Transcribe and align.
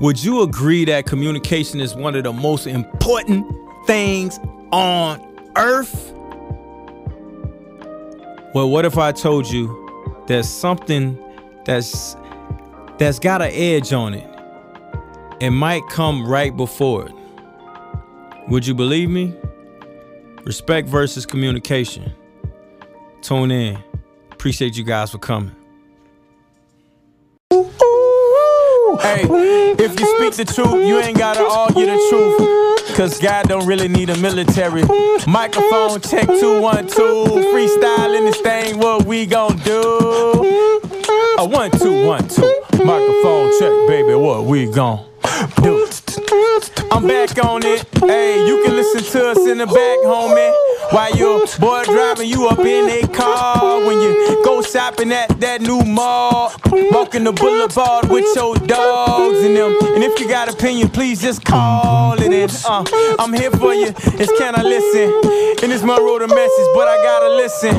Would 0.00 0.22
you 0.22 0.42
agree 0.42 0.84
that 0.84 1.06
communication 1.06 1.80
is 1.80 1.96
one 1.96 2.14
of 2.14 2.22
the 2.22 2.32
most 2.32 2.68
important 2.68 3.44
things 3.86 4.38
on 4.70 5.20
earth? 5.56 6.12
Well, 8.54 8.70
what 8.70 8.84
if 8.84 8.96
I 8.96 9.10
told 9.10 9.50
you 9.50 10.22
there's 10.28 10.48
something 10.48 11.18
that's 11.64 12.16
that's 12.98 13.18
got 13.18 13.42
an 13.42 13.50
edge 13.52 13.92
on 13.92 14.14
it? 14.14 14.28
It 15.40 15.50
might 15.50 15.82
come 15.90 16.26
right 16.26 16.56
before 16.56 17.06
it. 17.06 17.14
Would 18.48 18.66
you 18.66 18.74
believe 18.74 19.10
me? 19.10 19.34
Respect 20.44 20.88
versus 20.88 21.26
communication. 21.26 22.12
Tune 23.20 23.50
in. 23.50 23.82
Appreciate 24.30 24.76
you 24.76 24.84
guys 24.84 25.10
for 25.10 25.18
coming. 25.18 25.57
Hey, 29.00 29.22
if 29.78 29.98
you 30.00 30.06
speak 30.16 30.34
the 30.34 30.52
truth, 30.52 30.86
you 30.86 30.98
ain't 31.00 31.16
gotta 31.18 31.44
argue 31.44 31.86
the 31.86 31.98
truth. 32.10 32.96
Cause 32.96 33.20
God 33.20 33.48
don't 33.48 33.66
really 33.66 33.88
need 33.88 34.10
a 34.10 34.16
military. 34.18 34.82
Microphone 35.26 36.00
check 36.00 36.26
two 36.26 36.60
one 36.60 36.86
two. 36.88 37.24
Freestyling 37.52 38.30
this 38.30 38.40
thing, 38.40 38.78
what 38.78 39.04
we 39.04 39.24
gon' 39.26 39.56
do? 39.58 40.80
A 41.38 41.46
one 41.46 41.70
two 41.70 42.06
one 42.06 42.26
two. 42.28 42.60
Microphone 42.84 43.58
check, 43.58 43.72
baby, 43.88 44.14
what 44.14 44.44
we 44.44 44.66
gon' 44.66 45.04
do? 45.62 45.86
I'm 46.90 47.06
back 47.06 47.44
on 47.44 47.62
it. 47.64 47.86
Hey, 48.00 48.44
you 48.46 48.62
can 48.64 48.74
listen 48.74 49.02
to 49.12 49.30
us 49.30 49.38
in 49.46 49.58
the 49.58 49.66
back, 49.66 49.98
homie. 50.04 50.67
While 50.90 51.14
your 51.16 51.46
boy 51.58 51.84
driving 51.84 52.28
you 52.28 52.48
up 52.48 52.60
in 52.60 52.88
a 52.88 53.06
car. 53.08 53.84
When 53.86 54.00
you 54.00 54.42
go 54.44 54.62
shopping 54.62 55.12
at 55.12 55.40
that 55.40 55.60
new 55.60 55.82
mall. 55.84 56.52
Walking 56.92 57.24
the 57.24 57.32
boulevard 57.32 58.08
with 58.08 58.24
your 58.34 58.56
dogs 58.56 59.40
and 59.44 59.56
them. 59.56 59.76
And 59.94 60.02
if 60.02 60.18
you 60.18 60.28
got 60.28 60.52
opinion, 60.52 60.88
please 60.88 61.20
just 61.20 61.44
call 61.44 62.20
it 62.20 62.32
in. 62.32 62.48
Uh, 62.66 62.84
I'm 63.18 63.32
here 63.32 63.50
for 63.50 63.74
you. 63.74 63.92
It's 63.96 64.32
can 64.38 64.54
I 64.54 64.62
listen? 64.62 65.12
And 65.62 65.72
it's 65.72 65.82
my 65.82 65.98
road 65.98 66.22
a 66.22 66.28
message, 66.28 66.68
but 66.74 66.88
I 66.88 66.96
gotta 67.02 67.34
listen. 67.34 67.74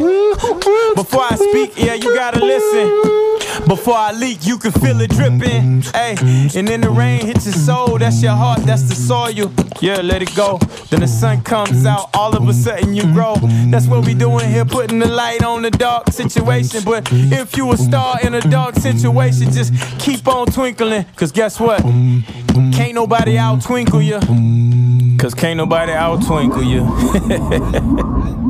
Before 0.95 1.23
I 1.23 1.35
speak, 1.35 1.73
yeah, 1.77 1.93
you 1.93 2.13
gotta 2.13 2.39
listen. 2.39 3.38
Before 3.67 3.95
I 3.95 4.11
leak, 4.11 4.45
you 4.45 4.57
can 4.57 4.71
feel 4.71 4.99
it 5.01 5.11
dripping. 5.11 5.81
Hey, 5.81 6.15
and 6.55 6.67
then 6.67 6.81
the 6.81 6.89
rain 6.89 7.25
hits 7.25 7.45
your 7.45 7.53
soul. 7.53 7.97
That's 7.97 8.21
your 8.21 8.33
heart, 8.33 8.61
that's 8.61 8.83
the 8.83 8.95
soil. 8.95 9.51
Yeah, 9.81 10.01
let 10.01 10.21
it 10.21 10.35
go. 10.35 10.57
Then 10.89 11.01
the 11.01 11.07
sun 11.07 11.41
comes 11.41 11.85
out, 11.85 12.09
all 12.13 12.35
of 12.35 12.47
a 12.47 12.53
sudden 12.53 12.93
you 12.93 13.03
grow. 13.13 13.35
That's 13.69 13.87
what 13.87 14.05
we 14.05 14.13
doing 14.13 14.49
here, 14.49 14.65
putting 14.65 14.99
the 14.99 15.07
light 15.07 15.43
on 15.43 15.61
the 15.61 15.71
dark 15.71 16.11
situation. 16.11 16.83
But 16.83 17.07
if 17.11 17.55
you 17.57 17.71
a 17.71 17.77
star 17.77 18.19
in 18.21 18.33
a 18.33 18.41
dark 18.41 18.75
situation, 18.75 19.51
just 19.51 19.73
keep 19.99 20.27
on 20.27 20.47
twinkling. 20.47 21.05
Cause 21.15 21.31
guess 21.31 21.59
what? 21.59 21.81
Can't 21.81 22.95
nobody 22.95 23.37
out 23.37 23.61
twinkle 23.61 24.01
you. 24.01 24.19
Cause 25.17 25.33
can't 25.33 25.57
nobody 25.57 25.91
out 25.91 26.25
twinkle 26.25 26.63
you. 26.63 26.85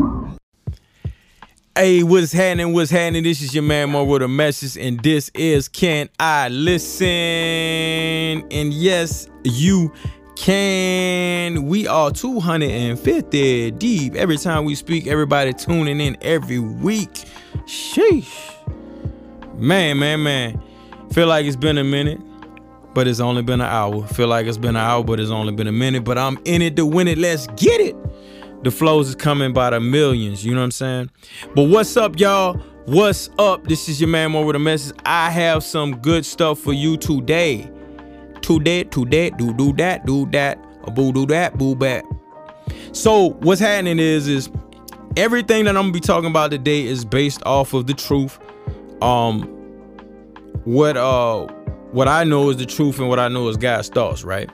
Hey, 1.76 2.04
what's 2.04 2.34
happening? 2.34 2.74
What's 2.74 2.90
happening? 2.92 3.24
This 3.24 3.42
is 3.42 3.54
your 3.54 3.64
man 3.64 3.92
Mo 3.92 4.04
with 4.04 4.22
a 4.22 4.28
message, 4.28 4.76
and 4.76 5.00
this 5.02 5.30
is 5.34 5.70
Can 5.70 6.10
I 6.20 6.50
Listen? 6.50 7.08
And 7.08 8.74
yes, 8.74 9.30
you 9.44 9.94
can. 10.36 11.68
We 11.68 11.88
are 11.88 12.12
250 12.12 13.72
deep. 13.72 14.16
Every 14.16 14.38
time 14.38 14.66
we 14.66 14.76
speak, 14.76 15.08
everybody 15.08 15.54
tuning 15.54 16.02
in 16.02 16.18
every 16.22 16.60
week. 16.60 17.14
Sheesh. 17.66 18.56
Man, 19.58 20.00
man, 20.00 20.24
man. 20.24 20.62
Feel 21.14 21.28
like 21.28 21.46
it's 21.46 21.56
been 21.56 21.78
a 21.78 21.84
minute, 21.84 22.20
but 22.94 23.08
it's 23.08 23.20
only 23.20 23.44
been 23.44 23.62
an 23.62 23.68
hour. 23.68 24.06
Feel 24.08 24.28
like 24.28 24.48
it's 24.48 24.58
been 24.58 24.76
an 24.76 24.78
hour, 24.78 25.04
but 25.04 25.20
it's 25.20 25.32
only 25.32 25.54
been 25.54 25.68
a 25.68 25.72
minute. 25.72 26.04
But 26.04 26.18
I'm 26.18 26.40
in 26.46 26.62
it 26.62 26.76
to 26.78 26.86
win 26.86 27.08
it. 27.08 27.18
Let's 27.18 27.48
get 27.56 27.80
it 27.80 27.96
the 28.64 28.72
flows 28.72 29.10
is 29.10 29.16
coming 29.16 29.54
by 29.54 29.70
the 29.70 29.80
millions. 29.80 30.46
You 30.46 30.54
know 30.54 30.62
what 30.62 30.66
I'm 30.66 30.72
saying? 30.72 31.12
But 31.56 31.64
what's 31.64 31.96
up, 31.98 32.20
y'all? 32.20 32.58
What's 32.86 33.30
up? 33.38 33.66
This 33.66 33.88
is 33.88 34.02
your 34.02 34.10
man 34.10 34.32
Mo 34.32 34.46
with 34.46 34.56
a 34.56 34.60
message. 34.60 34.98
I 35.06 35.30
have 35.30 35.64
some 35.64 35.98
good 35.98 36.26
stuff 36.26 36.60
for 36.60 36.74
you 36.74 36.98
today. 36.98 37.70
Today, 38.42 38.84
today, 38.84 39.30
do 39.30 39.54
do 39.54 39.74
that, 39.74 40.06
do 40.06 40.26
that, 40.32 40.64
a 40.86 40.92
boo 40.92 41.12
do 41.14 41.26
that, 41.28 41.58
boo 41.58 41.76
bat. 41.76 42.04
So 42.92 43.32
what's 43.42 43.62
happening 43.62 44.00
is 44.00 44.28
is 44.28 44.50
everything 45.18 45.66
that 45.66 45.78
I'm 45.78 45.84
gonna 45.84 45.92
be 45.92 46.00
talking 46.00 46.30
about 46.30 46.52
today 46.52 46.84
is 46.84 47.06
based 47.06 47.44
off 47.46 47.74
of 47.74 47.86
the 47.88 47.94
truth. 47.94 48.40
Um, 49.02 49.44
what 50.66 50.98
uh, 50.98 51.46
what 51.92 52.08
I 52.08 52.24
know 52.24 52.50
is 52.50 52.58
the 52.58 52.66
truth, 52.66 53.00
and 53.00 53.08
what 53.08 53.20
I 53.20 53.28
know 53.28 53.48
is 53.50 53.58
God's 53.58 53.90
thoughts, 53.90 54.24
right? 54.24 54.50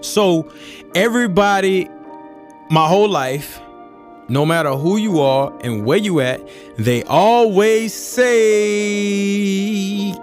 So 0.00 0.50
everybody 0.94 1.90
my 2.70 2.88
whole 2.88 3.08
life, 3.08 3.60
no 4.28 4.44
matter 4.44 4.72
who 4.72 4.96
you 4.96 5.20
are 5.20 5.56
and 5.60 5.86
where 5.86 5.98
you 5.98 6.20
at, 6.20 6.40
they 6.76 7.04
always 7.04 7.94
say 7.94 8.26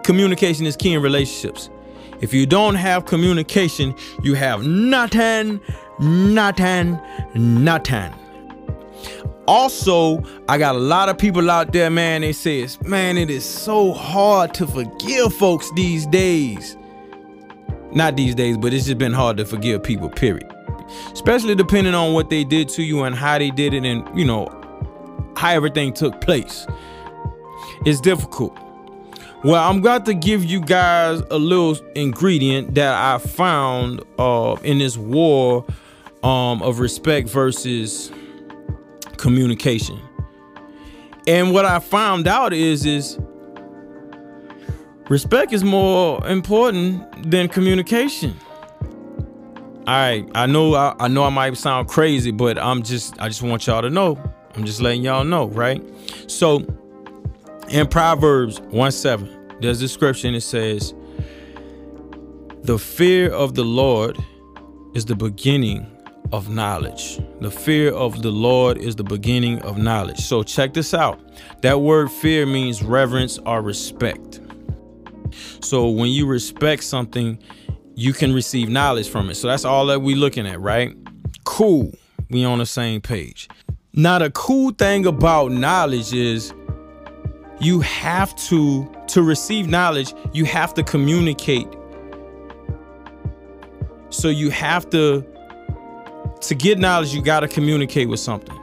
communication 0.03 0.65
is 0.65 0.75
key 0.75 0.91
in 0.93 1.01
relationships. 1.01 1.69
If 2.19 2.33
you 2.33 2.45
don't 2.45 2.75
have 2.75 3.05
communication, 3.05 3.95
you 4.21 4.33
have 4.33 4.65
nothing, 4.65 5.61
nothing, 5.99 6.99
nothing. 7.33 8.13
Also, 9.47 10.21
I 10.47 10.57
got 10.57 10.75
a 10.75 10.79
lot 10.79 11.09
of 11.09 11.17
people 11.17 11.51
out 11.51 11.73
there, 11.73 11.89
man, 11.89 12.21
they 12.21 12.31
say 12.31 12.61
it's, 12.61 12.81
man, 12.81 13.17
it 13.17 13.29
is 13.29 13.43
so 13.43 13.91
hard 13.91 14.53
to 14.55 14.67
forgive 14.67 15.33
folks 15.33 15.69
these 15.75 16.05
days. 16.07 16.77
Not 17.91 18.15
these 18.15 18.35
days, 18.35 18.57
but 18.57 18.73
it's 18.73 18.85
just 18.85 18.97
been 18.97 19.13
hard 19.13 19.37
to 19.37 19.45
forgive 19.45 19.83
people, 19.83 20.09
period 20.09 20.52
especially 21.11 21.55
depending 21.55 21.93
on 21.93 22.13
what 22.13 22.29
they 22.29 22.43
did 22.43 22.69
to 22.69 22.83
you 22.83 23.03
and 23.03 23.15
how 23.15 23.37
they 23.37 23.51
did 23.51 23.73
it 23.73 23.85
and, 23.85 24.07
you 24.17 24.25
know, 24.25 24.47
how 25.35 25.51
everything 25.51 25.93
took 25.93 26.21
place. 26.21 26.67
It's 27.85 27.99
difficult. 27.99 28.57
Well, 29.43 29.61
I'm 29.61 29.79
about 29.79 30.05
to 30.05 30.13
give 30.13 30.45
you 30.45 30.61
guys 30.61 31.21
a 31.29 31.37
little 31.37 31.75
ingredient 31.95 32.75
that 32.75 32.93
I 32.93 33.17
found 33.17 34.01
uh, 34.17 34.55
in 34.63 34.77
this 34.77 34.95
war 34.97 35.65
um, 36.23 36.61
of 36.61 36.79
respect 36.79 37.27
versus 37.27 38.09
communication. 39.17 39.99
And 41.27 41.51
what 41.53 41.65
I 41.65 41.79
found 41.79 42.27
out 42.27 42.53
is 42.53 42.85
is 42.85 43.19
respect 45.09 45.51
is 45.51 45.63
more 45.63 46.25
important 46.27 47.29
than 47.29 47.49
communication. 47.49 48.35
All 49.85 49.93
right, 49.93 50.25
I 50.33 50.45
know 50.45 50.75
I, 50.75 50.95
I 50.97 51.07
know 51.09 51.25
I 51.25 51.29
might 51.29 51.57
sound 51.57 51.89
crazy, 51.89 52.31
but 52.31 52.57
I'm 52.57 52.83
just 52.83 53.19
I 53.21 53.27
just 53.27 53.41
want 53.41 53.67
y'all 53.67 53.81
to 53.81 53.89
know. 53.89 54.17
I'm 54.55 54.63
just 54.63 54.79
letting 54.79 55.01
y'all 55.01 55.25
know, 55.25 55.47
right? 55.47 55.83
So 56.27 56.65
in 57.67 57.87
Proverbs 57.87 58.61
1 58.61 58.91
7, 58.91 59.57
there's 59.59 59.79
a 59.79 59.81
description 59.81 60.35
it 60.35 60.41
says, 60.41 60.93
The 62.61 62.79
fear 62.79 63.29
of 63.33 63.55
the 63.55 63.65
Lord 63.65 64.17
is 64.93 65.03
the 65.03 65.15
beginning 65.15 65.85
of 66.31 66.49
knowledge. 66.49 67.19
The 67.41 67.51
fear 67.51 67.91
of 67.91 68.21
the 68.21 68.31
Lord 68.31 68.77
is 68.77 68.95
the 68.95 69.03
beginning 69.03 69.59
of 69.63 69.77
knowledge. 69.77 70.21
So 70.21 70.43
check 70.43 70.73
this 70.73 70.93
out. 70.93 71.19
That 71.61 71.81
word 71.81 72.09
fear 72.09 72.45
means 72.45 72.81
reverence 72.81 73.37
or 73.39 73.61
respect. 73.61 74.39
So 75.61 75.89
when 75.89 76.09
you 76.09 76.25
respect 76.25 76.83
something, 76.83 77.37
you 77.95 78.13
can 78.13 78.33
receive 78.33 78.69
knowledge 78.69 79.09
from 79.09 79.29
it. 79.29 79.35
So 79.35 79.47
that's 79.47 79.65
all 79.65 79.85
that 79.87 80.01
we 80.01 80.15
looking 80.15 80.47
at, 80.47 80.59
right? 80.59 80.95
Cool. 81.43 81.93
We 82.29 82.45
on 82.45 82.59
the 82.59 82.65
same 82.65 83.01
page. 83.01 83.47
Now 83.93 84.19
the 84.19 84.31
cool 84.31 84.71
thing 84.71 85.05
about 85.05 85.51
knowledge 85.51 86.13
is 86.13 86.53
you 87.59 87.81
have 87.81 88.35
to 88.47 88.89
to 89.07 89.21
receive 89.21 89.67
knowledge, 89.67 90.13
you 90.33 90.45
have 90.45 90.73
to 90.73 90.83
communicate. 90.83 91.67
So 94.09 94.29
you 94.29 94.49
have 94.49 94.89
to 94.91 95.25
to 96.41 96.55
get 96.55 96.79
knowledge, 96.79 97.13
you 97.13 97.21
got 97.21 97.41
to 97.41 97.47
communicate 97.47 98.09
with 98.09 98.19
something. 98.19 98.59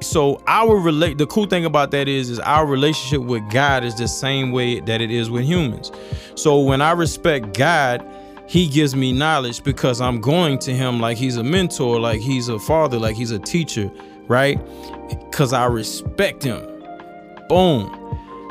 So 0.00 0.42
our 0.46 0.76
relate 0.76 1.18
the 1.18 1.26
cool 1.26 1.46
thing 1.46 1.66
about 1.66 1.90
that 1.90 2.08
is 2.08 2.30
is 2.30 2.38
our 2.40 2.64
relationship 2.64 3.20
with 3.20 3.42
God 3.50 3.84
is 3.84 3.94
the 3.94 4.08
same 4.08 4.50
way 4.50 4.80
that 4.80 5.02
it 5.02 5.10
is 5.10 5.28
with 5.28 5.44
humans. 5.44 5.92
So 6.36 6.60
when 6.60 6.80
I 6.80 6.92
respect 6.92 7.52
God, 7.52 8.04
he 8.50 8.66
gives 8.66 8.96
me 8.96 9.12
knowledge 9.12 9.62
because 9.62 10.00
I'm 10.00 10.20
going 10.20 10.58
to 10.58 10.74
him 10.74 10.98
like 10.98 11.16
he's 11.16 11.36
a 11.36 11.44
mentor, 11.44 12.00
like 12.00 12.20
he's 12.20 12.48
a 12.48 12.58
father, 12.58 12.98
like 12.98 13.14
he's 13.14 13.30
a 13.30 13.38
teacher, 13.38 13.88
right? 14.26 14.58
Because 15.08 15.52
I 15.52 15.66
respect 15.66 16.42
him. 16.42 16.60
Boom. 17.48 17.96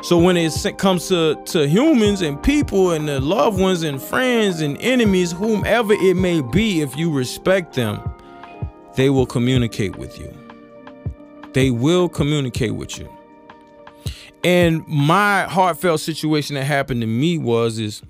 So 0.02 0.16
when 0.16 0.38
it 0.38 0.78
comes 0.78 1.06
to, 1.08 1.34
to 1.44 1.68
humans 1.68 2.22
and 2.22 2.42
people 2.42 2.92
and 2.92 3.06
the 3.06 3.20
loved 3.20 3.60
ones 3.60 3.82
and 3.82 4.00
friends 4.00 4.62
and 4.62 4.78
enemies, 4.78 5.32
whomever 5.32 5.92
it 5.92 6.16
may 6.16 6.40
be, 6.40 6.80
if 6.80 6.96
you 6.96 7.12
respect 7.12 7.74
them, 7.74 8.00
they 8.96 9.10
will 9.10 9.26
communicate 9.26 9.96
with 9.96 10.18
you. 10.18 10.34
They 11.52 11.70
will 11.70 12.08
communicate 12.08 12.74
with 12.74 12.98
you. 12.98 13.06
And 14.44 14.82
my 14.88 15.42
heartfelt 15.42 16.00
situation 16.00 16.54
that 16.54 16.64
happened 16.64 17.02
to 17.02 17.06
me 17.06 17.36
was 17.36 17.78
is 17.78 18.00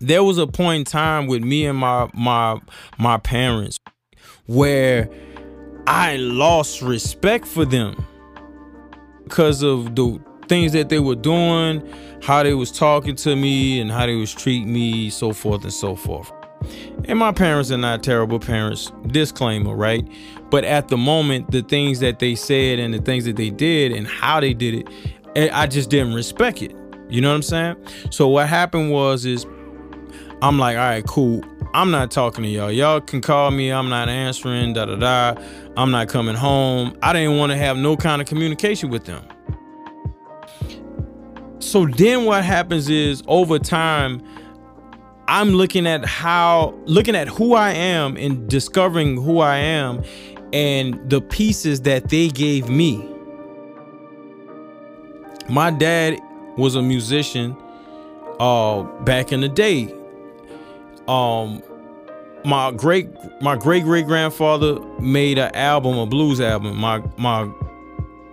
there 0.00 0.22
was 0.22 0.38
a 0.38 0.46
point 0.46 0.80
in 0.80 0.84
time 0.84 1.26
with 1.26 1.42
me 1.42 1.66
and 1.66 1.78
my 1.78 2.08
my 2.14 2.60
my 2.98 3.18
parents 3.18 3.78
where 4.46 5.08
I 5.86 6.16
lost 6.16 6.82
respect 6.82 7.46
for 7.46 7.64
them 7.64 8.06
because 9.24 9.62
of 9.62 9.94
the 9.96 10.20
things 10.48 10.72
that 10.72 10.88
they 10.88 11.00
were 11.00 11.16
doing, 11.16 11.82
how 12.22 12.42
they 12.42 12.54
was 12.54 12.70
talking 12.70 13.16
to 13.16 13.34
me 13.36 13.80
and 13.80 13.90
how 13.90 14.06
they 14.06 14.14
was 14.14 14.32
treating 14.32 14.72
me, 14.72 15.10
so 15.10 15.32
forth 15.32 15.62
and 15.64 15.72
so 15.72 15.96
forth. 15.96 16.30
And 17.04 17.18
my 17.18 17.32
parents 17.32 17.70
are 17.70 17.78
not 17.78 18.02
terrible 18.02 18.38
parents, 18.38 18.90
disclaimer, 19.08 19.74
right? 19.74 20.06
But 20.50 20.64
at 20.64 20.88
the 20.88 20.96
moment, 20.96 21.50
the 21.50 21.62
things 21.62 22.00
that 22.00 22.18
they 22.18 22.34
said 22.34 22.78
and 22.78 22.94
the 22.94 23.00
things 23.00 23.24
that 23.24 23.36
they 23.36 23.50
did 23.50 23.92
and 23.92 24.06
how 24.06 24.40
they 24.40 24.54
did 24.54 24.74
it, 24.74 24.88
eh, 25.36 25.48
I 25.52 25.66
just 25.66 25.90
didn't 25.90 26.14
respect 26.14 26.62
it. 26.62 26.74
You 27.08 27.20
know 27.20 27.28
what 27.28 27.36
I'm 27.36 27.42
saying? 27.42 27.76
So 28.10 28.26
what 28.28 28.48
happened 28.48 28.90
was 28.90 29.24
is 29.24 29.46
I'm 30.42 30.58
like, 30.58 30.76
all 30.76 30.84
right, 30.84 31.06
cool. 31.06 31.42
I'm 31.72 31.90
not 31.90 32.10
talking 32.10 32.44
to 32.44 32.50
y'all. 32.50 32.70
Y'all 32.70 33.00
can 33.00 33.20
call 33.20 33.50
me. 33.50 33.70
I'm 33.70 33.88
not 33.88 34.08
answering. 34.08 34.74
Da 34.74 34.84
da 34.84 34.96
da. 34.96 35.42
I'm 35.76 35.90
not 35.90 36.08
coming 36.08 36.34
home. 36.34 36.96
I 37.02 37.12
didn't 37.12 37.38
want 37.38 37.52
to 37.52 37.58
have 37.58 37.76
no 37.76 37.96
kind 37.96 38.20
of 38.20 38.28
communication 38.28 38.90
with 38.90 39.04
them. 39.04 39.24
So 41.58 41.86
then 41.86 42.26
what 42.26 42.44
happens 42.44 42.88
is 42.88 43.22
over 43.26 43.58
time, 43.58 44.22
I'm 45.26 45.50
looking 45.50 45.86
at 45.86 46.04
how, 46.04 46.74
looking 46.84 47.16
at 47.16 47.28
who 47.28 47.54
I 47.54 47.72
am 47.72 48.16
and 48.16 48.48
discovering 48.48 49.20
who 49.20 49.40
I 49.40 49.56
am 49.56 50.02
and 50.52 51.10
the 51.10 51.20
pieces 51.20 51.80
that 51.82 52.08
they 52.08 52.28
gave 52.28 52.68
me. 52.68 53.06
My 55.48 55.70
dad 55.70 56.20
was 56.56 56.74
a 56.74 56.82
musician 56.82 57.56
uh 58.38 58.82
back 59.02 59.32
in 59.32 59.40
the 59.40 59.48
day. 59.48 59.92
Um 61.08 61.62
my 62.44 62.70
great 62.70 63.08
my 63.40 63.56
great 63.56 63.82
great 63.84 64.06
grandfather 64.06 64.80
made 65.00 65.38
an 65.38 65.54
album, 65.54 65.98
a 65.98 66.06
blues 66.06 66.40
album. 66.40 66.76
My 66.76 67.02
my 67.16 67.50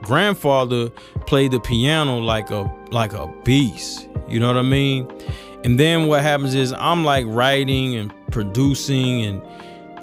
grandfather 0.04 0.90
played 1.26 1.52
the 1.52 1.60
piano 1.60 2.20
like 2.20 2.52
a 2.52 2.72
like 2.92 3.14
a 3.14 3.28
beast. 3.44 4.08
You 4.28 4.40
know 4.40 4.48
what 4.48 4.58
I 4.58 4.62
mean? 4.62 5.12
And 5.64 5.80
then 5.80 6.08
what 6.08 6.22
happens 6.22 6.54
is 6.54 6.74
I'm 6.74 7.04
like 7.04 7.26
writing 7.28 7.96
and 7.96 8.14
producing 8.32 9.24
and 9.24 9.42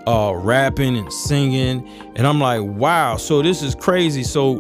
uh 0.07 0.33
rapping 0.35 0.97
and 0.97 1.13
singing 1.13 1.87
and 2.17 2.27
I'm 2.27 2.41
like, 2.41 2.63
"Wow, 2.63 3.17
so 3.17 3.43
this 3.43 3.63
is 3.63 3.75
crazy." 3.75 4.25
So 4.25 4.57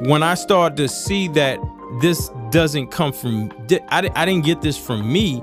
when 0.00 0.22
I 0.22 0.34
start 0.34 0.76
to 0.76 0.88
see 0.88 1.28
that 1.28 1.58
this 2.00 2.30
doesn't 2.50 2.88
come 2.88 3.12
from 3.12 3.50
I, 3.90 4.10
I 4.14 4.24
didn't 4.24 4.44
get 4.44 4.62
this 4.62 4.78
from 4.78 5.12
me. 5.12 5.42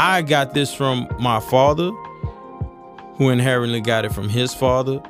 I 0.00 0.22
got 0.22 0.54
this 0.54 0.72
from 0.72 1.08
my 1.18 1.40
father 1.40 1.90
who 3.16 3.30
inherently 3.30 3.80
got 3.80 4.04
it 4.04 4.12
from 4.12 4.28
his 4.28 4.54
father 4.54 5.02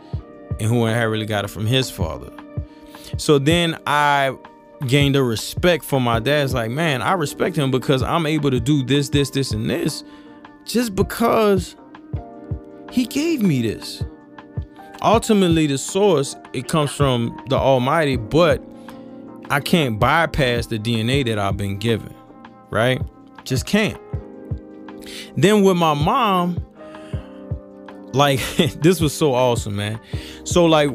and 0.59 0.63
who 0.63 0.87
inherently 0.87 1.27
got 1.27 1.45
it 1.45 1.49
from 1.49 1.67
his 1.67 1.91
father. 1.91 2.33
So 3.19 3.39
then 3.39 3.79
I 3.87 4.35
gained 4.87 5.15
a 5.15 5.23
respect 5.23 5.85
for 5.85 6.01
my 6.01 6.21
dad. 6.21 6.45
It's 6.45 6.55
like, 6.55 6.71
man, 6.71 7.03
I 7.03 7.13
respect 7.13 7.55
him 7.55 7.71
because 7.71 8.03
I'm 8.03 8.25
able 8.25 8.51
to 8.51 8.61
do 8.61 8.83
this, 8.83 9.11
this, 9.11 9.29
this, 9.29 9.51
and 9.51 9.69
this 9.69 10.05
just 10.65 10.95
because 10.95 11.77
he 12.91 13.05
gave 13.05 13.43
me 13.43 13.61
this. 13.61 14.03
Ultimately, 15.03 15.67
the 15.67 15.77
source, 15.77 16.35
it 16.55 16.67
comes 16.67 16.93
from 16.93 17.39
the 17.51 17.57
Almighty, 17.57 18.17
but 18.17 18.65
I 19.51 19.61
can't 19.61 20.01
bypass 20.01 20.65
the 20.65 20.79
DNA 20.79 21.27
that 21.27 21.39
I've 21.39 21.59
been 21.59 21.77
given, 21.77 22.15
right? 22.71 23.03
Just 23.45 23.67
can't. 23.67 24.01
Then 25.37 25.63
with 25.63 25.77
my 25.77 25.95
mom, 25.95 26.65
like 28.13 28.41
this 28.81 29.01
was 29.01 29.13
so 29.15 29.35
awesome, 29.35 29.77
man. 29.77 30.01
So 30.45 30.67
like 30.67 30.91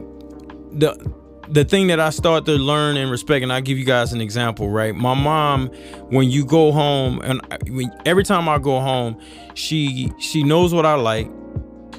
the 0.71 1.13
the 1.49 1.65
thing 1.65 1.87
that 1.87 1.99
I 1.99 2.09
start 2.09 2.45
to 2.45 2.53
learn 2.53 2.97
and 2.97 3.11
respect, 3.11 3.43
and 3.43 3.51
I'll 3.51 3.61
give 3.61 3.77
you 3.77 3.85
guys 3.85 4.13
an 4.13 4.21
example, 4.21 4.69
right? 4.69 4.95
My 4.95 5.13
mom, 5.13 5.67
when 6.09 6.29
you 6.29 6.45
go 6.45 6.71
home, 6.71 7.19
and 7.21 7.41
when, 7.69 7.91
every 8.05 8.23
time 8.23 8.47
I 8.47 8.57
go 8.59 8.79
home, 8.79 9.19
she 9.53 10.11
she 10.19 10.43
knows 10.43 10.73
what 10.73 10.85
I 10.85 10.95
like. 10.95 11.29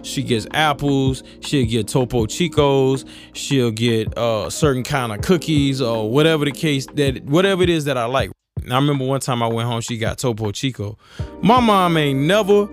She 0.02 0.22
gets 0.22 0.46
apples. 0.52 1.22
She'll 1.40 1.66
get 1.66 1.88
Topo 1.88 2.26
Chicos. 2.26 3.08
She'll 3.32 3.70
get 3.70 4.16
uh, 4.18 4.50
certain 4.50 4.82
kind 4.82 5.12
of 5.12 5.22
cookies 5.22 5.80
or 5.80 6.10
whatever 6.10 6.44
the 6.44 6.52
case 6.52 6.86
that 6.94 7.24
whatever 7.24 7.62
it 7.62 7.70
is 7.70 7.86
that 7.86 7.96
I 7.96 8.04
like. 8.04 8.30
I 8.70 8.76
remember 8.76 9.04
one 9.04 9.20
time 9.20 9.42
I 9.42 9.46
went 9.46 9.68
home, 9.68 9.80
she 9.80 9.98
got 9.98 10.18
Topo 10.18 10.50
Chico. 10.52 10.96
My 11.42 11.60
mom 11.60 11.96
ain't 11.96 12.20
never 12.20 12.66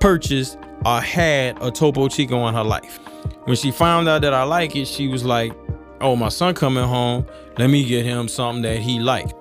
purchased 0.00 0.58
or 0.84 1.00
had 1.00 1.60
a 1.62 1.70
Topo 1.70 2.08
Chico 2.08 2.46
in 2.46 2.54
her 2.54 2.64
life. 2.64 3.00
When 3.44 3.56
she 3.56 3.70
found 3.70 4.08
out 4.08 4.22
that 4.22 4.34
I 4.34 4.44
like 4.44 4.76
it, 4.76 4.86
she 4.86 5.08
was 5.08 5.24
like, 5.24 5.52
"Oh, 6.00 6.16
my 6.16 6.28
son 6.28 6.54
coming 6.54 6.84
home. 6.84 7.26
Let 7.58 7.70
me 7.70 7.84
get 7.84 8.04
him 8.04 8.28
something 8.28 8.62
that 8.62 8.78
he 8.78 9.00
liked." 9.00 9.34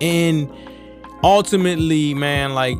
And 0.00 0.50
ultimately, 1.22 2.14
man, 2.14 2.54
like 2.54 2.78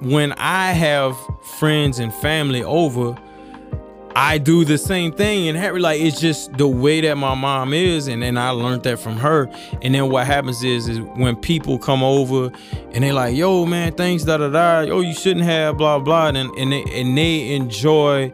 when 0.00 0.32
I 0.32 0.72
have 0.72 1.16
friends 1.58 1.98
and 1.98 2.12
family 2.14 2.62
over, 2.62 3.16
I 4.16 4.38
do 4.38 4.64
the 4.64 4.78
same 4.78 5.12
thing. 5.12 5.48
And 5.48 5.56
Harry, 5.56 5.80
like, 5.80 6.00
it's 6.00 6.20
just 6.20 6.52
the 6.54 6.66
way 6.66 7.00
that 7.00 7.16
my 7.16 7.34
mom 7.34 7.72
is. 7.72 8.08
And 8.08 8.22
then 8.22 8.36
I 8.36 8.50
learned 8.50 8.82
that 8.82 8.98
from 8.98 9.16
her. 9.16 9.48
And 9.82 9.94
then 9.94 10.10
what 10.10 10.26
happens 10.26 10.62
is, 10.62 10.88
is 10.88 11.00
when 11.00 11.36
people 11.36 11.78
come 11.78 12.02
over 12.02 12.50
and 12.92 13.04
they 13.04 13.12
like, 13.12 13.36
yo, 13.36 13.66
man, 13.66 13.92
things 13.92 14.24
da 14.24 14.36
da 14.36 14.48
da, 14.48 14.80
yo, 14.80 15.00
you 15.00 15.14
shouldn't 15.14 15.46
have, 15.46 15.76
blah, 15.76 15.98
blah. 15.98 16.28
And, 16.28 16.36
and, 16.36 16.72
they, 16.72 16.82
and 16.82 17.16
they 17.16 17.54
enjoy 17.54 18.32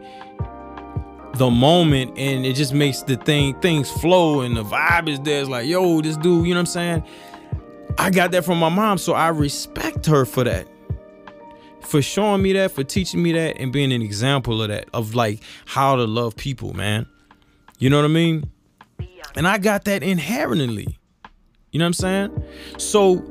the 1.35 1.49
moment 1.49 2.17
and 2.17 2.45
it 2.45 2.53
just 2.53 2.73
makes 2.73 3.03
the 3.03 3.15
thing 3.15 3.53
things 3.61 3.91
flow 3.91 4.41
and 4.41 4.57
the 4.57 4.63
vibe 4.63 5.07
is 5.07 5.19
there. 5.19 5.39
It's 5.39 5.49
like, 5.49 5.67
yo, 5.67 6.01
this 6.01 6.17
dude, 6.17 6.47
you 6.47 6.53
know 6.53 6.59
what 6.59 6.61
I'm 6.61 6.65
saying? 6.65 7.03
I 7.99 8.09
got 8.09 8.31
that 8.31 8.43
from 8.45 8.59
my 8.59 8.69
mom, 8.69 8.97
so 8.97 9.13
I 9.13 9.29
respect 9.29 10.05
her 10.07 10.25
for 10.25 10.43
that 10.43 10.67
for 11.87 12.01
showing 12.01 12.41
me 12.41 12.53
that, 12.53 12.71
for 12.71 12.83
teaching 12.83 13.23
me 13.23 13.31
that, 13.33 13.57
and 13.57 13.71
being 13.71 13.91
an 13.91 14.01
example 14.01 14.61
of 14.61 14.69
that, 14.69 14.89
of 14.93 15.15
like 15.15 15.41
how 15.65 15.95
to 15.95 16.03
love 16.03 16.35
people, 16.35 16.73
man. 16.73 17.07
You 17.79 17.89
know 17.89 17.97
what 17.97 18.05
I 18.05 18.09
mean? 18.09 18.51
And 19.35 19.47
I 19.47 19.57
got 19.57 19.85
that 19.85 20.03
inherently. 20.03 20.97
You 21.71 21.79
know 21.79 21.85
what 21.85 21.87
I'm 21.87 21.93
saying? 21.93 22.43
So 22.77 23.27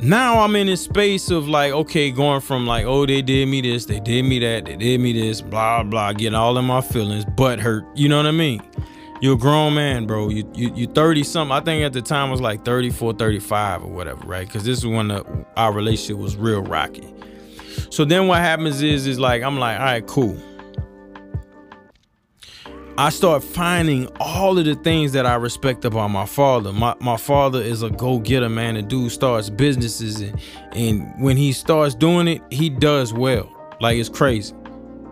now 0.00 0.40
I'm 0.40 0.54
in 0.56 0.68
this 0.68 0.82
space 0.82 1.30
of 1.30 1.48
like, 1.48 1.72
okay, 1.72 2.10
going 2.10 2.40
from 2.40 2.66
like, 2.66 2.86
oh, 2.86 3.04
they 3.04 3.20
did 3.20 3.48
me 3.48 3.60
this, 3.60 3.86
they 3.86 4.00
did 4.00 4.24
me 4.24 4.38
that, 4.40 4.64
they 4.64 4.76
did 4.76 5.00
me 5.00 5.12
this, 5.12 5.40
blah, 5.40 5.82
blah, 5.82 6.12
getting 6.12 6.34
all 6.34 6.56
in 6.56 6.64
my 6.64 6.80
feelings, 6.80 7.24
butt 7.36 7.60
hurt. 7.60 7.84
You 7.94 8.08
know 8.08 8.16
what 8.16 8.26
I 8.26 8.32
mean? 8.32 8.62
You're 9.20 9.34
a 9.34 9.38
grown 9.38 9.74
man, 9.74 10.06
bro. 10.06 10.28
You 10.28 10.48
you 10.54 10.72
you 10.74 10.86
30 10.86 11.24
something. 11.24 11.52
I 11.52 11.60
think 11.60 11.82
at 11.82 11.92
the 11.92 12.02
time 12.02 12.28
it 12.28 12.32
was 12.32 12.40
like 12.40 12.64
34, 12.64 13.14
35 13.14 13.82
or 13.82 13.88
whatever, 13.88 14.24
right? 14.24 14.46
Because 14.46 14.62
this 14.62 14.78
is 14.78 14.86
when 14.86 15.08
the, 15.08 15.44
our 15.56 15.72
relationship 15.72 16.18
was 16.18 16.36
real 16.36 16.62
rocky. 16.62 17.12
So 17.90 18.04
then 18.04 18.26
what 18.26 18.38
happens 18.38 18.82
is 18.82 19.06
is 19.06 19.18
like 19.18 19.42
I'm 19.42 19.58
like, 19.58 19.78
all 19.78 19.84
right, 19.84 20.06
cool. 20.06 20.36
I 22.98 23.10
start 23.10 23.44
finding 23.44 24.08
all 24.18 24.58
of 24.58 24.64
the 24.64 24.74
things 24.74 25.12
that 25.12 25.24
I 25.24 25.36
respect 25.36 25.84
about 25.84 26.08
my 26.08 26.26
father. 26.26 26.72
My 26.72 26.96
my 27.00 27.16
father 27.16 27.62
is 27.62 27.82
a 27.82 27.90
go-getter 27.90 28.48
man. 28.48 28.74
The 28.74 28.82
dude 28.82 29.12
starts 29.12 29.50
businesses 29.50 30.20
and 30.20 30.40
and 30.72 31.22
when 31.22 31.36
he 31.36 31.52
starts 31.52 31.94
doing 31.94 32.26
it, 32.26 32.42
he 32.50 32.68
does 32.68 33.12
well. 33.12 33.48
Like 33.80 33.98
it's 33.98 34.08
crazy. 34.08 34.54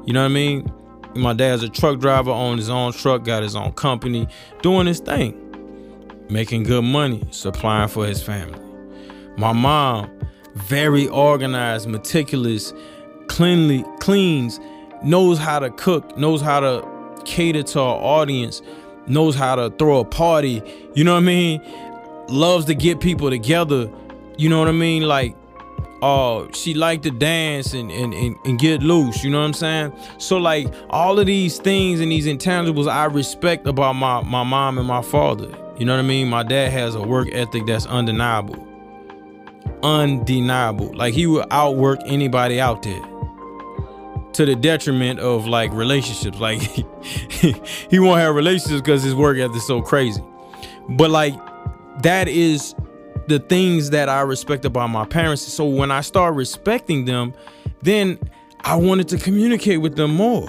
You 0.04 0.12
know 0.12 0.22
what 0.22 0.30
I 0.30 0.34
mean? 0.34 0.72
My 1.14 1.32
dad's 1.32 1.62
a 1.62 1.68
truck 1.68 2.00
driver, 2.00 2.30
owns 2.30 2.60
his 2.60 2.70
own 2.70 2.92
truck, 2.92 3.24
got 3.24 3.42
his 3.42 3.56
own 3.56 3.72
company, 3.72 4.28
doing 4.62 4.86
his 4.86 5.00
thing. 5.00 5.42
Making 6.28 6.64
good 6.64 6.82
money, 6.82 7.22
supplying 7.30 7.88
for 7.88 8.04
his 8.04 8.20
family. 8.20 8.60
My 9.36 9.52
mom, 9.52 10.10
very 10.56 11.06
organized, 11.08 11.86
meticulous, 11.86 12.72
cleanly, 13.28 13.84
cleans, 14.00 14.58
knows 15.02 15.38
how 15.38 15.58
to 15.58 15.70
cook, 15.70 16.16
knows 16.16 16.40
how 16.40 16.60
to 16.60 17.22
cater 17.26 17.62
to 17.62 17.80
our 17.80 17.96
audience, 17.96 18.62
knows 19.06 19.34
how 19.34 19.54
to 19.54 19.70
throw 19.78 20.00
a 20.00 20.04
party. 20.04 20.62
You 20.94 21.04
know 21.04 21.12
what 21.12 21.22
I 21.22 21.26
mean? 21.26 21.62
Loves 22.28 22.64
to 22.66 22.74
get 22.74 23.00
people 23.00 23.28
together. 23.28 23.90
You 24.38 24.48
know 24.48 24.58
what 24.58 24.68
I 24.68 24.72
mean? 24.72 25.02
Like, 25.02 25.36
uh, 26.02 26.46
she 26.52 26.72
liked 26.72 27.02
to 27.04 27.10
dance 27.10 27.74
and, 27.74 27.90
and, 27.90 28.14
and, 28.14 28.36
and 28.44 28.58
get 28.58 28.82
loose. 28.82 29.22
You 29.22 29.30
know 29.30 29.40
what 29.40 29.46
I'm 29.46 29.52
saying? 29.52 29.92
So 30.18 30.38
like 30.38 30.72
all 30.90 31.18
of 31.18 31.26
these 31.26 31.58
things 31.58 32.00
and 32.00 32.10
these 32.10 32.26
intangibles 32.26 32.90
I 32.90 33.06
respect 33.06 33.66
about 33.66 33.94
my, 33.94 34.22
my 34.22 34.42
mom 34.42 34.78
and 34.78 34.86
my 34.86 35.02
father. 35.02 35.48
You 35.78 35.84
know 35.84 35.94
what 35.94 36.04
I 36.04 36.08
mean? 36.08 36.28
My 36.28 36.42
dad 36.42 36.70
has 36.72 36.94
a 36.94 37.02
work 37.02 37.28
ethic 37.32 37.66
that's 37.66 37.86
undeniable 37.86 38.65
undeniable. 39.86 40.92
Like 40.94 41.14
he 41.14 41.26
would 41.26 41.46
outwork 41.50 42.00
anybody 42.04 42.60
out 42.60 42.82
there 42.82 43.00
to 44.32 44.44
the 44.44 44.56
detriment 44.56 45.20
of 45.20 45.46
like 45.46 45.72
relationships. 45.72 46.38
Like 46.38 46.60
he 47.90 47.98
won't 47.98 48.20
have 48.20 48.34
relationships 48.34 48.80
because 48.80 49.02
his 49.02 49.14
work 49.14 49.38
ethic 49.38 49.56
is 49.56 49.66
so 49.66 49.80
crazy. 49.80 50.22
But 50.88 51.10
like 51.10 51.34
that 52.02 52.26
is 52.28 52.74
the 53.28 53.38
things 53.38 53.90
that 53.90 54.08
I 54.08 54.22
respect 54.22 54.64
about 54.64 54.88
my 54.88 55.04
parents. 55.04 55.42
So 55.42 55.64
when 55.64 55.90
I 55.90 56.00
start 56.00 56.34
respecting 56.34 57.04
them, 57.04 57.32
then 57.82 58.18
I 58.62 58.74
wanted 58.74 59.08
to 59.08 59.18
communicate 59.18 59.80
with 59.80 59.94
them 59.94 60.14
more. 60.14 60.48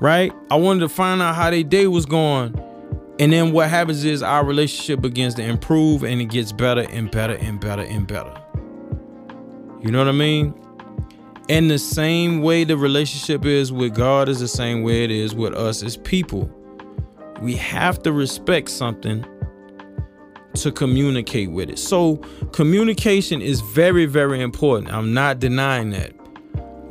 Right? 0.00 0.32
I 0.50 0.56
wanted 0.56 0.80
to 0.80 0.88
find 0.88 1.22
out 1.22 1.36
how 1.36 1.50
their 1.50 1.62
day 1.62 1.86
was 1.86 2.06
going. 2.06 2.60
And 3.22 3.32
then 3.32 3.52
what 3.52 3.70
happens 3.70 4.04
is 4.04 4.20
our 4.20 4.44
relationship 4.44 5.00
begins 5.00 5.34
to 5.36 5.44
improve 5.44 6.02
and 6.02 6.20
it 6.20 6.24
gets 6.24 6.50
better 6.50 6.80
and 6.90 7.08
better 7.08 7.34
and 7.34 7.60
better 7.60 7.82
and 7.82 8.04
better. 8.04 8.34
You 9.80 9.92
know 9.92 9.98
what 9.98 10.08
I 10.08 10.10
mean? 10.10 10.52
And 11.48 11.70
the 11.70 11.78
same 11.78 12.42
way 12.42 12.64
the 12.64 12.76
relationship 12.76 13.44
is 13.44 13.70
with 13.70 13.94
God 13.94 14.28
is 14.28 14.40
the 14.40 14.48
same 14.48 14.82
way 14.82 15.04
it 15.04 15.12
is 15.12 15.36
with 15.36 15.54
us 15.54 15.84
as 15.84 15.96
people. 15.98 16.50
We 17.40 17.54
have 17.54 18.02
to 18.02 18.12
respect 18.12 18.70
something 18.70 19.24
to 20.54 20.72
communicate 20.72 21.52
with 21.52 21.70
it. 21.70 21.78
So, 21.78 22.16
communication 22.50 23.40
is 23.40 23.60
very, 23.60 24.04
very 24.04 24.40
important. 24.40 24.92
I'm 24.92 25.14
not 25.14 25.38
denying 25.38 25.90
that. 25.90 26.12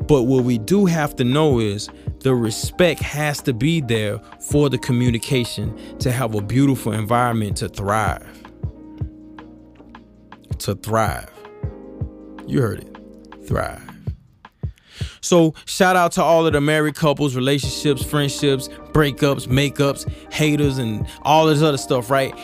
But 0.08 0.24
what 0.24 0.46
we 0.46 0.60
do 0.60 0.86
have 0.86 1.14
to 1.18 1.26
know 1.26 1.60
is 1.60 1.90
the 2.22 2.36
respect 2.36 3.02
has 3.02 3.42
to 3.42 3.54
be 3.54 3.82
there 3.82 4.20
for 4.50 4.70
the 4.70 4.78
communication 4.78 5.98
to 6.00 6.12
have 6.12 6.36
a 6.36 6.42
beautiful 6.42 6.92
environment 6.92 7.58
to 7.58 7.70
thrive. 7.70 8.28
To 10.60 10.76
thrive. 10.76 11.32
You 12.46 12.62
heard 12.62 12.80
it. 12.80 13.48
Thrive. 13.48 13.82
So, 15.22 15.54
shout 15.66 15.96
out 15.96 16.12
to 16.14 16.24
all 16.24 16.46
of 16.46 16.54
the 16.54 16.62
married 16.62 16.96
couples, 16.96 17.36
relationships, 17.36 18.04
friendships, 18.04 18.68
breakups, 18.92 19.48
makeups, 19.48 20.12
haters, 20.32 20.78
and 20.78 21.08
all 21.22 21.46
this 21.46 21.62
other 21.62 21.78
stuff, 21.78 22.10
right? 22.10 22.36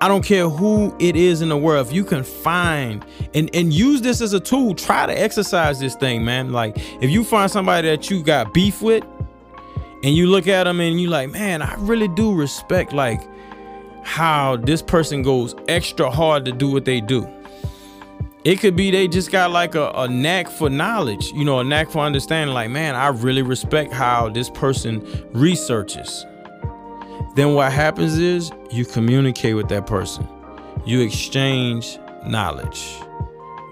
I 0.00 0.08
don't 0.08 0.24
care 0.24 0.48
who 0.48 0.94
it 0.98 1.16
is 1.16 1.40
in 1.40 1.48
the 1.48 1.56
world. 1.56 1.86
If 1.86 1.92
you 1.92 2.04
can 2.04 2.24
find 2.24 3.04
and, 3.32 3.48
and 3.54 3.72
use 3.72 4.02
this 4.02 4.20
as 4.20 4.32
a 4.32 4.40
tool, 4.40 4.74
try 4.74 5.06
to 5.06 5.18
exercise 5.18 5.80
this 5.80 5.94
thing, 5.94 6.24
man. 6.24 6.52
Like, 6.52 6.76
if 7.02 7.10
you 7.10 7.24
find 7.24 7.50
somebody 7.50 7.88
that 7.88 8.10
you 8.10 8.22
got 8.22 8.52
beef 8.52 8.82
with 8.82 9.04
and 10.04 10.14
you 10.14 10.26
look 10.26 10.46
at 10.46 10.64
them 10.64 10.80
and 10.80 11.00
you 11.00 11.08
like, 11.08 11.30
man, 11.30 11.62
I 11.62 11.74
really 11.78 12.08
do 12.08 12.34
respect, 12.34 12.92
like, 12.92 13.22
how 14.02 14.56
this 14.56 14.82
person 14.82 15.22
goes 15.22 15.54
extra 15.66 16.10
hard 16.10 16.44
to 16.44 16.52
do 16.52 16.68
what 16.68 16.84
they 16.84 17.00
do. 17.00 17.26
It 18.44 18.60
could 18.60 18.76
be 18.76 18.90
they 18.90 19.08
just 19.08 19.32
got 19.32 19.50
like 19.50 19.74
a, 19.74 19.90
a 19.94 20.06
knack 20.06 20.50
for 20.50 20.68
knowledge, 20.68 21.32
you 21.32 21.42
know, 21.42 21.60
a 21.60 21.64
knack 21.64 21.88
for 21.88 22.00
understanding. 22.00 22.52
Like, 22.52 22.68
man, 22.68 22.94
I 22.94 23.08
really 23.08 23.40
respect 23.40 23.94
how 23.94 24.28
this 24.28 24.50
person 24.50 25.02
researches. 25.32 26.26
Then 27.34 27.54
what 27.54 27.72
happens 27.72 28.18
is 28.18 28.52
you 28.70 28.84
communicate 28.84 29.56
with 29.56 29.68
that 29.70 29.86
person, 29.86 30.28
you 30.84 31.00
exchange 31.00 31.98
knowledge. 32.26 32.94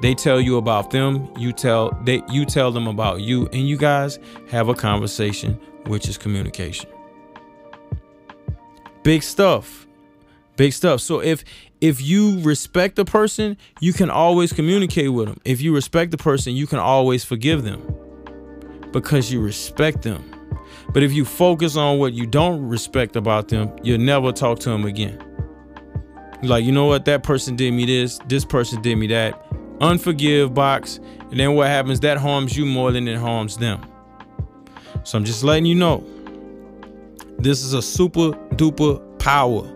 They 0.01 0.15
tell 0.15 0.41
you 0.41 0.57
about 0.57 0.93
them, 0.93 1.31
you 1.37 1.53
tell 1.53 1.91
they 2.05 2.23
you 2.31 2.47
tell 2.47 2.73
them 2.73 2.89
about 2.89 3.21
you, 3.21 3.49
and 3.53 3.69
you 3.69 3.77
guys 3.77 4.19
have 4.49 4.69
a 4.69 4.75
conversation, 4.75 5.61
which 5.87 6.09
is 6.09 6.19
communication. 6.19 6.89
Big 9.03 9.23
stuff. 9.23 9.87
Big 10.57 10.73
stuff. 10.73 11.01
So 11.01 11.21
if 11.21 11.45
if 11.81 12.01
you 12.01 12.41
respect 12.43 12.97
the 12.97 13.05
person, 13.05 13.57
you 13.81 13.93
can 13.93 14.11
always 14.11 14.53
communicate 14.53 15.12
with 15.12 15.27
them. 15.27 15.41
If 15.45 15.61
you 15.61 15.75
respect 15.75 16.12
the 16.12 16.19
person, 16.19 16.55
you 16.55 16.67
can 16.67 16.79
always 16.79 17.25
forgive 17.25 17.65
them 17.65 17.83
because 18.93 19.33
you 19.33 19.41
respect 19.41 20.03
them. 20.03 20.23
But 20.93 21.03
if 21.03 21.12
you 21.12 21.25
focus 21.25 21.77
on 21.77 21.99
what 21.99 22.12
you 22.12 22.27
don't 22.27 22.69
respect 22.69 23.17
about 23.17 23.49
them, 23.49 23.75
you'll 23.83 23.99
never 23.99 24.31
talk 24.31 24.61
to 24.61 24.71
them 24.71 24.85
again. 24.85 25.19
Like, 26.43 26.65
you 26.65 26.73
know 26.73 26.87
what? 26.87 27.05
That 27.07 27.23
person 27.23 27.57
did 27.57 27.73
me 27.73 27.87
this, 27.87 28.19
this 28.29 28.45
person 28.45 28.83
did 28.83 28.97
me 28.97 29.07
that. 29.09 29.51
Unforgive 29.79 30.55
box. 30.55 31.01
And 31.31 31.41
then 31.41 31.55
what 31.55 31.69
happens? 31.69 32.01
That 32.01 32.19
harms 32.19 32.57
you 32.57 32.67
more 32.67 32.93
than 32.93 33.09
it 33.09 33.19
harms 33.19 33.57
them. 33.57 33.81
So 35.04 35.18
I'm 35.18 35.25
just 35.25 35.44
letting 35.44 35.66
you 35.66 35.75
know 35.75 36.04
this 37.38 37.62
is 37.62 37.73
a 37.75 37.82
super 37.82 38.32
duper 38.56 39.18
power 39.18 39.68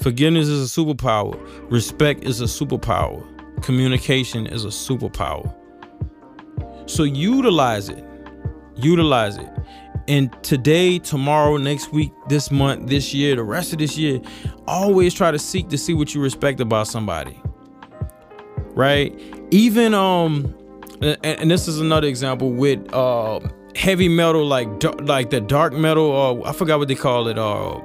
Forgiveness 0.00 0.46
is 0.46 0.78
a 0.78 0.80
superpower. 0.80 1.36
Respect 1.70 2.22
is 2.22 2.40
a 2.40 2.44
superpower. 2.44 3.24
Communication 3.62 4.46
is 4.46 4.64
a 4.64 4.68
superpower. 4.68 5.52
So 6.86 7.02
utilize 7.02 7.88
it. 7.88 8.04
Utilize 8.76 9.38
it. 9.38 9.48
And 10.06 10.32
today, 10.44 11.00
tomorrow, 11.00 11.56
next 11.56 11.92
week, 11.92 12.12
this 12.28 12.50
month, 12.50 12.88
this 12.88 13.12
year, 13.12 13.34
the 13.34 13.42
rest 13.42 13.72
of 13.72 13.80
this 13.80 13.98
year, 13.98 14.20
always 14.68 15.14
try 15.14 15.32
to 15.32 15.38
seek 15.38 15.68
to 15.70 15.76
see 15.76 15.94
what 15.94 16.14
you 16.14 16.22
respect 16.22 16.60
about 16.60 16.86
somebody. 16.86 17.38
Right? 18.74 19.12
Even 19.50 19.94
um 19.94 20.54
and, 21.02 21.18
and 21.24 21.50
this 21.50 21.66
is 21.66 21.80
another 21.80 22.06
example 22.06 22.52
with 22.52 22.78
uh 22.94 23.40
heavy 23.78 24.08
metal 24.08 24.44
like 24.44 24.68
like 25.02 25.30
the 25.30 25.40
dark 25.40 25.72
metal 25.72 26.04
or 26.04 26.46
uh, 26.46 26.50
I 26.50 26.52
forgot 26.52 26.80
what 26.80 26.88
they 26.88 26.96
call 26.96 27.28
it 27.28 27.38
uh 27.38 27.80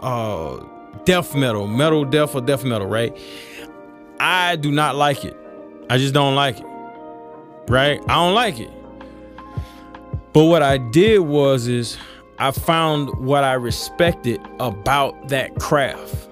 uh 0.00 0.66
death 1.04 1.34
metal, 1.34 1.66
metal 1.66 2.04
death 2.04 2.34
or 2.34 2.40
death 2.40 2.64
metal, 2.64 2.86
right? 2.86 3.16
I 4.18 4.56
do 4.56 4.70
not 4.70 4.96
like 4.96 5.24
it. 5.24 5.36
I 5.88 5.98
just 5.98 6.12
don't 6.12 6.34
like 6.34 6.58
it. 6.58 6.66
Right? 7.68 8.00
I 8.08 8.14
don't 8.14 8.34
like 8.34 8.58
it. 8.58 8.70
But 10.32 10.44
what 10.44 10.62
I 10.62 10.78
did 10.78 11.20
was 11.20 11.68
is 11.68 11.96
I 12.38 12.50
found 12.50 13.10
what 13.24 13.44
I 13.44 13.54
respected 13.54 14.40
about 14.58 15.28
that 15.28 15.54
craft. 15.56 16.28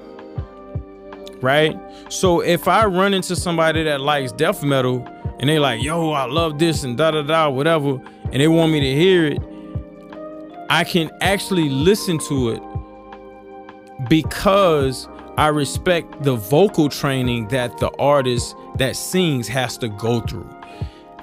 Right? 1.40 1.78
So 2.08 2.40
if 2.40 2.66
I 2.66 2.86
run 2.86 3.14
into 3.14 3.36
somebody 3.36 3.84
that 3.84 4.00
likes 4.00 4.32
death 4.32 4.62
metal 4.64 5.06
and 5.38 5.48
they 5.48 5.58
like, 5.58 5.82
yo, 5.82 6.10
I 6.10 6.24
love 6.26 6.58
this 6.58 6.82
and 6.82 6.96
da 6.96 7.12
da 7.12 7.22
da, 7.22 7.48
whatever, 7.48 8.00
and 8.32 8.40
they 8.40 8.48
want 8.48 8.72
me 8.72 8.80
to 8.80 8.94
hear 8.94 9.26
it, 9.26 9.42
I 10.70 10.84
can 10.84 11.10
actually 11.20 11.68
listen 11.68 12.18
to 12.28 12.50
it 12.50 12.62
because 14.08 15.08
I 15.36 15.48
respect 15.48 16.22
the 16.22 16.34
vocal 16.34 16.88
training 16.88 17.48
that 17.48 17.78
the 17.78 17.90
artist 17.98 18.54
that 18.76 18.96
sings 18.96 19.48
has 19.48 19.78
to 19.78 19.88
go 19.88 20.20
through. 20.20 20.48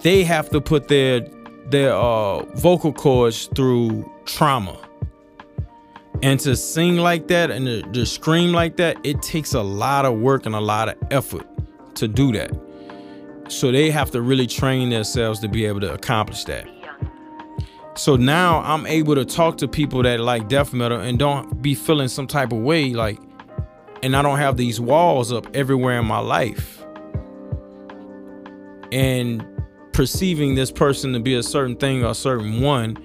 They 0.02 0.24
have 0.24 0.50
to 0.50 0.62
put 0.62 0.88
their 0.88 1.28
their 1.68 1.94
uh, 1.94 2.44
vocal 2.56 2.94
cords 2.94 3.48
through 3.56 4.10
trauma. 4.26 4.80
And 6.22 6.40
to 6.42 6.56
sing 6.56 6.98
like 6.98 7.28
that 7.28 7.52
and 7.52 7.66
to, 7.66 7.82
to 7.82 8.06
scream 8.06 8.54
like 8.54 8.78
that, 8.78 8.98
it 9.04 9.22
takes 9.22 9.54
a 9.54 9.62
lot 9.62 10.06
of 10.06 10.18
work 10.20 10.46
and 10.46 10.56
a 10.56 10.60
lot 10.60 10.90
of 10.90 10.96
effort 11.12 11.46
to 11.96 12.08
do 12.08 12.32
that. 12.34 12.52
So 13.48 13.72
they 13.72 13.92
have 13.92 14.12
to 14.12 14.22
really 14.22 14.48
train 14.48 14.90
themselves 14.90 15.40
to 15.42 15.48
be 15.48 15.66
able 15.66 15.82
to 15.82 15.94
accomplish 15.94 16.46
that. 16.46 16.68
So 17.98 18.18
now 18.18 18.60
I'm 18.60 18.86
able 18.88 19.16
to 19.16 19.24
talk 19.24 19.58
to 19.60 19.70
people 19.70 20.04
that 20.04 20.20
like 20.20 20.50
death 20.50 20.74
metal 20.74 21.00
and 21.00 21.18
don't 21.18 21.62
be 21.62 21.74
feeling 21.74 22.10
some 22.10 22.28
type 22.28 22.52
of 22.52 22.60
way 22.60 22.94
like 22.94 23.20
and 24.04 24.16
I 24.16 24.22
don't 24.22 24.38
have 24.38 24.58
these 24.58 24.80
walls 24.80 25.32
up 25.32 25.48
everywhere 25.56 25.98
in 26.00 26.06
my 26.06 26.20
life. 26.20 26.86
And 28.92 29.46
perceiving 29.94 30.56
this 30.56 30.72
person 30.72 31.14
to 31.14 31.22
be 31.22 31.36
a 31.36 31.42
certain 31.42 31.78
thing 31.78 32.04
or 32.04 32.12
a 32.12 32.16
certain 32.16 32.62
one 32.62 32.98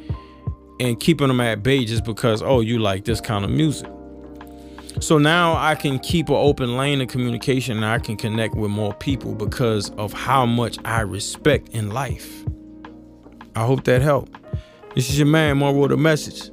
and 0.81 0.99
keeping 0.99 1.29
them 1.29 1.41
at 1.41 1.63
bay 1.63 1.85
just 1.85 2.05
because 2.05 2.43
oh 2.43 2.61
you 2.61 2.81
like 2.81 3.05
this 3.05 3.21
kind 3.21 3.45
of 3.45 3.51
music. 3.51 3.89
So 4.99 5.19
now 5.19 5.55
I 5.57 5.77
can 5.77 6.01
keep 6.01 6.29
an 6.29 6.35
open 6.35 6.77
lane 6.77 7.01
of 7.01 7.07
communication 7.07 7.77
and 7.77 7.87
I 7.87 8.01
can 8.01 8.17
connect 8.17 8.57
with 8.57 8.73
more 8.73 8.93
people 8.95 9.37
because 9.37 9.91
of 9.91 10.13
how 10.13 10.45
much 10.45 10.79
I 10.85 11.03
respect 11.03 11.69
in 11.69 11.91
life. 11.91 12.45
I 13.55 13.65
hope 13.65 13.85
that 13.85 14.03
helped. 14.03 14.40
This 14.95 15.09
is 15.09 15.19
your 15.19 15.29
man, 15.29 15.61
wrote 15.61 15.93
a 15.93 15.97
message. 15.97 16.51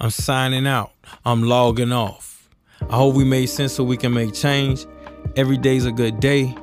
I'm 0.00 0.10
signing 0.10 0.66
out. 0.66 0.92
I'm 1.24 1.42
logging 1.42 1.92
off. 1.92 2.48
I 2.88 2.96
hope 2.96 3.16
we 3.16 3.24
made 3.24 3.46
sense 3.46 3.72
so 3.72 3.82
we 3.82 3.96
can 3.96 4.12
make 4.12 4.32
change. 4.32 4.86
Every 5.34 5.56
day's 5.56 5.86
a 5.86 5.92
good 5.92 6.20
day. 6.20 6.56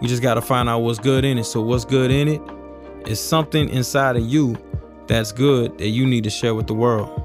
We 0.00 0.08
just 0.08 0.22
got 0.22 0.34
to 0.34 0.42
find 0.42 0.68
out 0.68 0.80
what's 0.80 0.98
good 0.98 1.24
in 1.24 1.38
it. 1.38 1.44
So, 1.44 1.60
what's 1.60 1.84
good 1.84 2.10
in 2.10 2.26
it 2.26 2.42
is 3.06 3.20
something 3.20 3.68
inside 3.68 4.16
of 4.16 4.26
you 4.26 4.56
that's 5.06 5.30
good 5.30 5.78
that 5.78 5.88
you 5.88 6.04
need 6.04 6.24
to 6.24 6.30
share 6.30 6.54
with 6.54 6.66
the 6.66 6.74
world. 6.74 7.24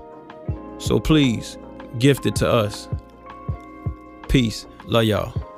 So, 0.78 1.00
please 1.00 1.58
gift 1.98 2.28
it 2.28 2.36
to 2.38 2.48
us. 2.48 2.88
Peace. 4.28 4.68
Love 4.86 5.06
y'all. 5.06 5.49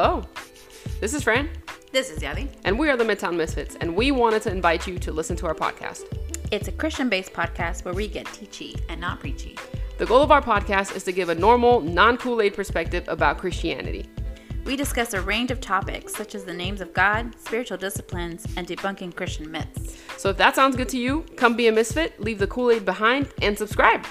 Hello. 0.00 0.22
This 1.00 1.12
is 1.12 1.24
Fran. 1.24 1.50
This 1.90 2.08
is 2.08 2.20
Yadi. 2.20 2.48
And 2.62 2.78
we 2.78 2.88
are 2.88 2.96
the 2.96 3.02
Midtown 3.02 3.34
Misfits, 3.34 3.76
and 3.80 3.96
we 3.96 4.12
wanted 4.12 4.42
to 4.42 4.50
invite 4.52 4.86
you 4.86 4.96
to 4.96 5.10
listen 5.10 5.34
to 5.34 5.46
our 5.46 5.56
podcast. 5.56 6.04
It's 6.52 6.68
a 6.68 6.70
Christian 6.70 7.08
based 7.08 7.32
podcast 7.32 7.84
where 7.84 7.92
we 7.92 8.06
get 8.06 8.24
teachy 8.26 8.80
and 8.88 9.00
not 9.00 9.18
preachy. 9.18 9.58
The 9.96 10.06
goal 10.06 10.22
of 10.22 10.30
our 10.30 10.40
podcast 10.40 10.94
is 10.94 11.02
to 11.02 11.10
give 11.10 11.30
a 11.30 11.34
normal, 11.34 11.80
non 11.80 12.16
Kool 12.16 12.40
Aid 12.40 12.54
perspective 12.54 13.08
about 13.08 13.38
Christianity. 13.38 14.08
We 14.64 14.76
discuss 14.76 15.14
a 15.14 15.20
range 15.20 15.50
of 15.50 15.60
topics 15.60 16.14
such 16.14 16.36
as 16.36 16.44
the 16.44 16.54
names 16.54 16.80
of 16.80 16.94
God, 16.94 17.36
spiritual 17.36 17.78
disciplines, 17.78 18.46
and 18.56 18.68
debunking 18.68 19.16
Christian 19.16 19.50
myths. 19.50 20.00
So 20.16 20.28
if 20.28 20.36
that 20.36 20.54
sounds 20.54 20.76
good 20.76 20.88
to 20.90 20.96
you, 20.96 21.26
come 21.34 21.56
be 21.56 21.66
a 21.66 21.72
misfit, 21.72 22.20
leave 22.20 22.38
the 22.38 22.46
Kool 22.46 22.70
Aid 22.70 22.84
behind, 22.84 23.32
and 23.42 23.58
subscribe. 23.58 24.06